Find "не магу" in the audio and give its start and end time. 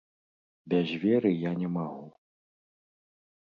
1.61-2.07